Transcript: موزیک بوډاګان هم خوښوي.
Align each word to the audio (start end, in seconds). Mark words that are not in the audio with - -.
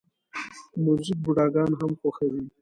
موزیک 0.83 1.17
بوډاګان 1.23 1.71
هم 1.79 1.91
خوښوي. 1.99 2.43